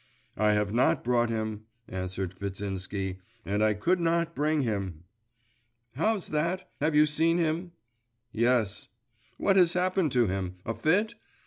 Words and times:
'I 0.35 0.53
have 0.53 0.73
not 0.73 1.03
brought 1.03 1.29
him,' 1.29 1.65
answered 1.87 2.35
Kvitsinsky 2.39 3.19
'and 3.45 3.63
I 3.63 3.75
could 3.75 3.99
not 3.99 4.33
bring 4.33 4.63
him.' 4.63 5.03
'How's 5.93 6.29
that? 6.29 6.67
Have 6.79 6.95
you 6.95 7.05
seen 7.05 7.37
him?' 7.37 7.73
'Yes.' 8.31 8.87
'What 9.37 9.57
has 9.57 9.73
happened 9.73 10.11
to 10.13 10.25
him? 10.25 10.55
A 10.65 10.73
fit? 10.73 11.13